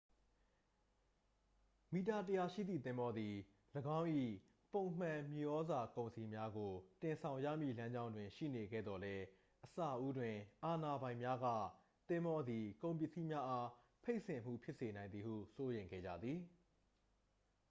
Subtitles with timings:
[1.93, 3.35] မီတာ 100 ရှိသည့် သင်္ဘောသည်
[3.97, 4.07] ၎င်း၏
[4.73, 9.23] ပုံမှန်မြေဩဇာကုန်စည်များကို တင်ဆောင်ရမည့်လမ်းကြောင်းတွင်ရှိနေခဲ့သော်လည်း
[9.65, 9.75] အစ
[10.05, 10.35] ဦးတွင်
[10.65, 11.47] အာဏာပိုင်များက
[12.09, 13.67] သင်္ဘောသည် ကုန်ပစ္စည်းများအား
[14.03, 16.39] ဖိတ်စင်မှုဖြစ်စေနိုင်သည်ဟု စိုးရိမ်ခဲ့ကြသည်